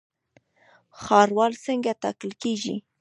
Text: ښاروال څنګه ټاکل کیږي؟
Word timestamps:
ښاروال 1.01 1.53
څنګه 1.65 1.91
ټاکل 2.01 2.31
کیږي؟ 2.41 2.75